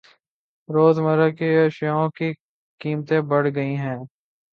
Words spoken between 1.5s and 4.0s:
اشیاوں کی قیمتیں بڑھ گئ ہے۔